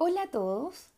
[0.00, 0.90] Hola a todos.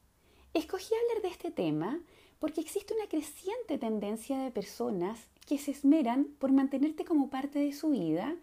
[0.52, 2.02] Escogí hablar de este tema
[2.39, 7.72] porque existe una creciente tendencia de personas que se esmeran por mantenerte como parte de
[7.72, 8.36] su vida,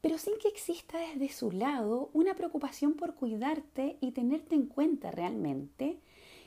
[0.00, 5.10] pero sin que exista desde su lado una preocupación por cuidarte y tenerte en cuenta
[5.10, 5.98] realmente,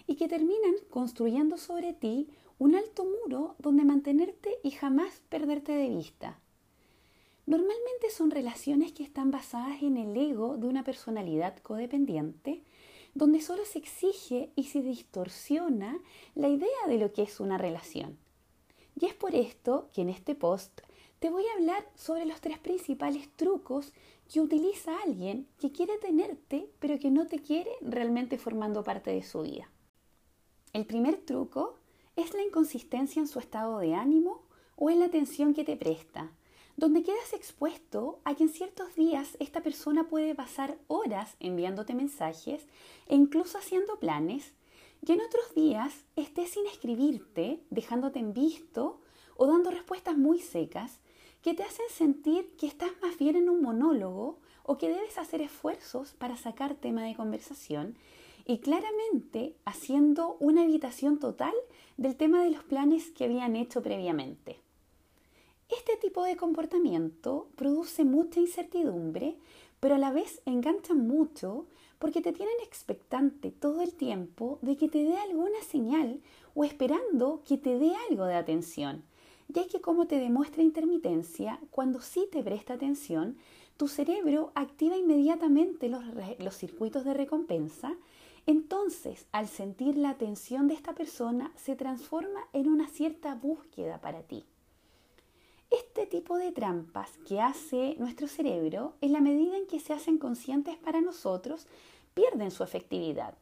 [0.08, 5.90] y que terminan construyendo sobre ti un alto muro donde mantenerte y jamás perderte de
[5.90, 6.40] vista.
[7.46, 12.64] Normalmente son relaciones que están basadas en el ego de una personalidad codependiente,
[13.14, 16.00] donde solo se exige y se distorsiona
[16.36, 18.18] la idea de lo que es una relación.
[19.00, 20.82] Y es por esto que en este post
[21.20, 23.94] te voy a hablar sobre los tres principales trucos
[24.32, 29.24] que utiliza alguien que quiere tenerte pero que no te quiere realmente formando parte de
[29.24, 29.70] su vida.
[30.74, 31.78] El primer truco
[32.16, 34.42] es la inconsistencia en su estado de ánimo
[34.76, 36.32] o en la atención que te presta
[36.76, 42.68] donde quedas expuesto a que en ciertos días esta persona puede pasar horas enviándote mensajes
[43.08, 44.54] e incluso haciendo planes,
[45.06, 49.02] y en otros días estés sin escribirte, dejándote en visto
[49.36, 51.00] o dando respuestas muy secas
[51.42, 55.42] que te hacen sentir que estás más bien en un monólogo o que debes hacer
[55.42, 57.98] esfuerzos para sacar tema de conversación
[58.46, 61.54] y claramente haciendo una evitación total
[61.98, 64.63] del tema de los planes que habían hecho previamente.
[65.78, 69.38] Este tipo de comportamiento produce mucha incertidumbre,
[69.80, 71.66] pero a la vez engancha mucho
[71.98, 76.22] porque te tienen expectante todo el tiempo de que te dé alguna señal
[76.54, 79.04] o esperando que te dé algo de atención.
[79.48, 83.38] Ya que como te demuestra intermitencia, cuando sí te presta atención,
[83.76, 86.04] tu cerebro activa inmediatamente los,
[86.38, 87.96] los circuitos de recompensa,
[88.46, 94.22] entonces al sentir la atención de esta persona se transforma en una cierta búsqueda para
[94.22, 94.46] ti.
[95.74, 100.20] Este tipo de trampas que hace nuestro cerebro, en la medida en que se hacen
[100.20, 101.66] conscientes para nosotros,
[102.14, 103.34] pierden su efectividad.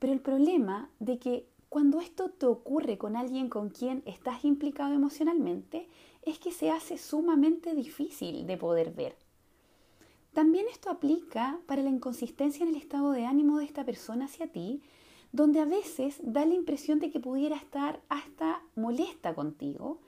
[0.00, 4.92] Pero el problema de que cuando esto te ocurre con alguien con quien estás implicado
[4.92, 5.88] emocionalmente,
[6.22, 9.14] es que se hace sumamente difícil de poder ver.
[10.32, 14.50] También esto aplica para la inconsistencia en el estado de ánimo de esta persona hacia
[14.50, 14.82] ti,
[15.30, 20.00] donde a veces da la impresión de que pudiera estar hasta molesta contigo,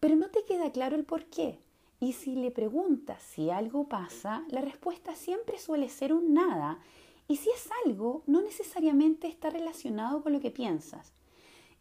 [0.00, 1.58] pero no te queda claro el por qué.
[2.00, 6.78] Y si le preguntas si algo pasa, la respuesta siempre suele ser un nada.
[7.26, 11.12] Y si es algo, no necesariamente está relacionado con lo que piensas.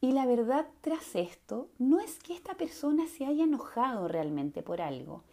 [0.02, 4.82] Y la verdad tras esto no es que esta persona se haya enojado realmente por
[4.82, 5.24] algo,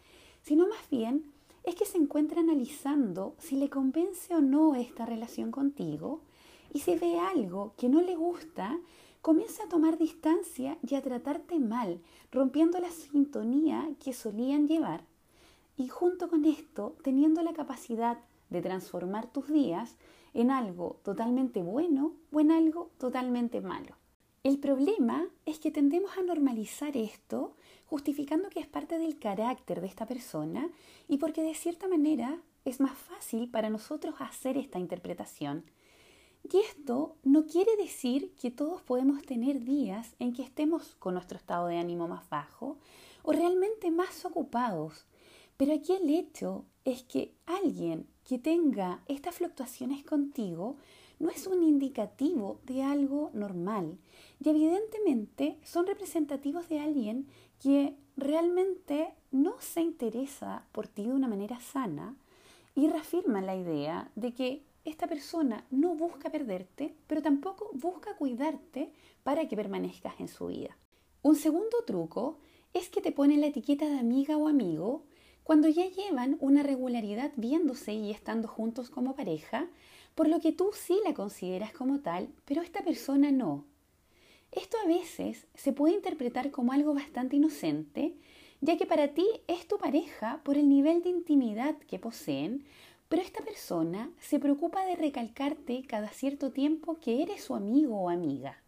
[0.41, 1.31] sino más bien
[1.63, 6.21] es que se encuentra analizando si le convence o no esta relación contigo
[6.73, 8.79] y si ve algo que no le gusta,
[9.25, 11.99] comienza a tomar distancia y a tratarte mal,
[12.31, 15.03] rompiendo la sintonía que solían llevar.
[15.77, 18.19] Y junto con esto, teniendo la capacidad
[18.51, 19.95] de transformar tus días
[20.35, 23.95] en algo totalmente bueno o en algo totalmente malo.
[24.43, 27.55] El problema es que tendemos a normalizar esto
[27.87, 30.69] justificando que es parte del carácter de esta persona
[31.07, 35.63] y porque de cierta manera es más fácil para nosotros hacer esta interpretación
[36.51, 41.37] y esto no quiere decir que todos podemos tener días en que estemos con nuestro
[41.37, 42.77] estado de ánimo más bajo
[43.23, 45.05] o realmente más ocupados.
[45.57, 50.75] Pero aquí el hecho es que alguien que tenga estas fluctuaciones contigo
[51.17, 53.97] no es un indicativo de algo normal
[54.43, 57.27] y evidentemente son representativos de alguien
[57.59, 62.15] que realmente no se interesa por ti de una manera sana
[62.75, 68.91] y reafirma la idea de que esta persona no busca perderte, pero tampoco busca cuidarte
[69.23, 70.77] para que permanezcas en su vida.
[71.21, 72.37] Un segundo truco
[72.73, 75.03] es que te ponen la etiqueta de amiga o amigo
[75.43, 79.67] cuando ya llevan una regularidad viéndose y estando juntos como pareja,
[80.13, 83.65] por lo que tú sí la consideras como tal, pero esta persona no.
[84.51, 88.15] Esto a veces se puede interpretar como algo bastante inocente,
[88.61, 92.65] ya que para ti es tu pareja por el nivel de intimidad que poseen,
[93.09, 98.09] pero esta persona se preocupa de recalcarte cada cierto tiempo que eres su amigo o
[98.09, 98.61] amiga.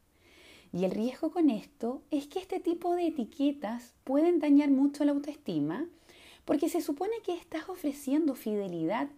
[0.73, 5.11] Y el riesgo con esto es que este tipo de etiquetas pueden dañar mucho la
[5.11, 5.87] autoestima
[6.45, 9.09] porque se supone que estás ofreciendo fidelidad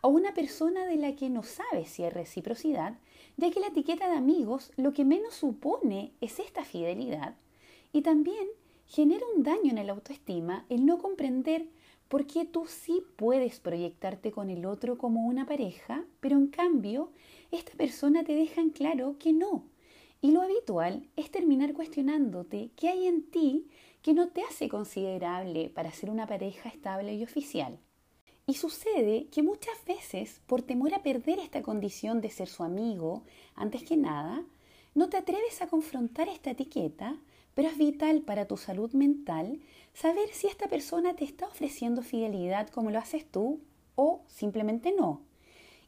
[0.00, 2.98] a una persona de la que no sabes si hay reciprocidad,
[3.36, 7.34] ya que la etiqueta de amigos lo que menos supone es esta fidelidad
[7.92, 8.48] y también
[8.86, 11.66] genera un daño en la autoestima el no comprender
[12.08, 17.10] porque tú sí puedes proyectarte con el otro como una pareja, pero en cambio
[17.50, 19.64] esta persona te deja en claro que no.
[20.20, 23.68] Y lo habitual es terminar cuestionándote qué hay en ti
[24.02, 27.78] que no te hace considerable para ser una pareja estable y oficial.
[28.46, 33.22] Y sucede que muchas veces, por temor a perder esta condición de ser su amigo,
[33.54, 34.42] antes que nada,
[34.94, 37.18] no te atreves a confrontar esta etiqueta,
[37.58, 39.58] pero es vital para tu salud mental
[39.92, 43.58] saber si esta persona te está ofreciendo fidelidad como lo haces tú
[43.96, 45.22] o simplemente no.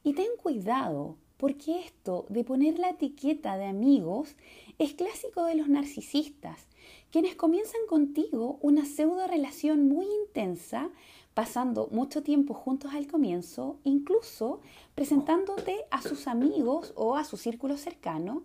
[0.03, 4.35] Y ten cuidado, porque esto de poner la etiqueta de amigos
[4.81, 6.67] es clásico de los narcisistas,
[7.13, 10.91] quienes comienzan contigo una pseudo relación muy intensa,
[11.35, 14.61] pasando mucho tiempo juntos al comienzo, incluso
[14.97, 18.43] presentándote a sus amigos o a su círculo cercano,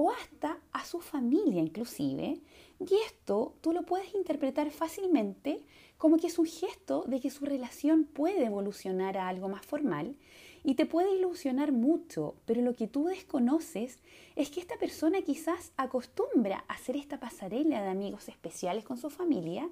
[0.00, 2.40] o hasta a su familia inclusive,
[2.78, 5.64] y esto tú lo puedes interpretar fácilmente
[5.96, 10.14] como que es un gesto de que su relación puede evolucionar a algo más formal
[10.62, 13.98] y te puede ilusionar mucho, pero lo que tú desconoces
[14.36, 19.10] es que esta persona quizás acostumbra a hacer esta pasarela de amigos especiales con su
[19.10, 19.68] familia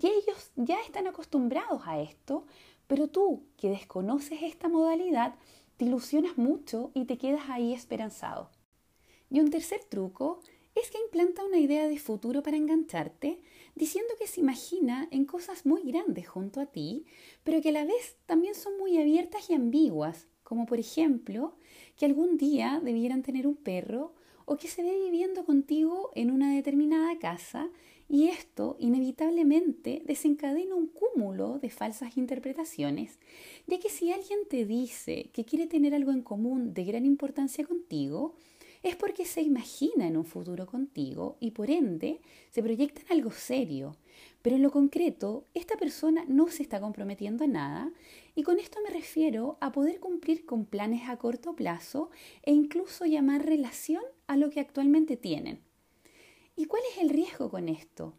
[0.00, 2.46] y ellos ya están acostumbrados a esto,
[2.86, 5.34] pero tú que desconoces esta modalidad
[5.76, 8.50] te ilusionas mucho y te quedas ahí esperanzado.
[9.34, 10.38] Y un tercer truco
[10.76, 13.40] es que implanta una idea de futuro para engancharte,
[13.74, 17.04] diciendo que se imagina en cosas muy grandes junto a ti,
[17.42, 21.56] pero que a la vez también son muy abiertas y ambiguas, como por ejemplo
[21.96, 24.14] que algún día debieran tener un perro
[24.44, 27.70] o que se ve viviendo contigo en una determinada casa
[28.08, 33.18] y esto inevitablemente desencadena un cúmulo de falsas interpretaciones,
[33.66, 37.64] ya que si alguien te dice que quiere tener algo en común de gran importancia
[37.64, 38.36] contigo,
[38.84, 42.20] es porque se imagina en un futuro contigo y por ende
[42.50, 43.96] se proyecta en algo serio.
[44.42, 47.92] Pero en lo concreto, esta persona no se está comprometiendo a nada
[48.34, 52.10] y con esto me refiero a poder cumplir con planes a corto plazo
[52.42, 55.60] e incluso llamar relación a lo que actualmente tienen.
[56.54, 58.12] ¿Y cuál es el riesgo con esto?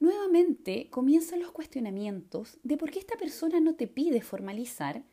[0.00, 5.04] Nuevamente comienzan los cuestionamientos de por qué esta persona no te pide formalizar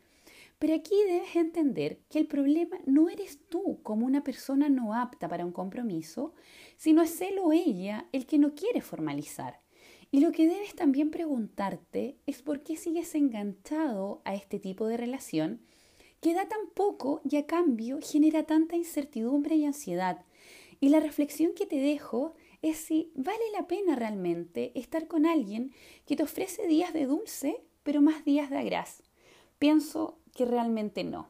[0.60, 5.28] pero aquí debes entender que el problema no eres tú como una persona no apta
[5.28, 6.34] para un compromiso,
[6.78, 9.62] sino es él o ella el que no quiere formalizar.
[10.10, 14.98] Y lo que debes también preguntarte es por qué sigues enganchado a este tipo de
[14.98, 15.62] relación
[16.22, 20.26] que da tan poco y a cambio genera tanta incertidumbre y ansiedad.
[20.80, 25.72] Y la reflexión que te dejo es si vale la pena realmente estar con alguien
[26.06, 29.04] que te ofrece días de dulce, pero más días de agraz.
[29.60, 31.30] Pienso que realmente no.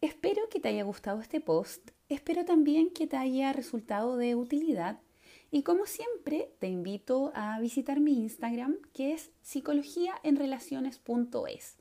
[0.00, 5.02] Espero que te haya gustado este post, espero también que te haya resultado de utilidad
[5.50, 11.76] y como siempre te invito a visitar mi Instagram que es psicologiaenrelaciones.es.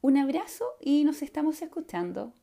[0.00, 2.34] Un abrazo y nos estamos escuchando.